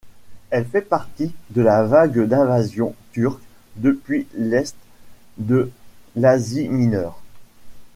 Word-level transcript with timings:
Elle 0.49 0.65
fait 0.65 0.81
partie 0.81 1.31
de 1.51 1.61
la 1.61 1.83
vague 1.83 2.21
d'invasion 2.25 2.95
turque 3.11 3.43
depuis 3.75 4.25
l'est 4.33 4.75
de 5.37 5.71
l'Asie 6.15 6.69
Mineure. 6.69 7.21